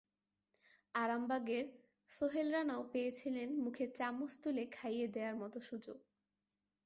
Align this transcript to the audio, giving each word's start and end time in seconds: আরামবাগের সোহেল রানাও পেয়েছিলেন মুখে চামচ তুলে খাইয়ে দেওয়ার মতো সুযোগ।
আরামবাগের 0.95 1.65
সোহেল 2.09 2.47
রানাও 2.51 2.81
পেয়েছিলেন 2.93 3.49
মুখে 3.63 3.85
চামচ 3.95 4.31
তুলে 4.43 4.63
খাইয়ে 4.71 5.07
দেওয়ার 5.07 5.35
মতো 5.35 5.57
সুযোগ। 5.61 5.97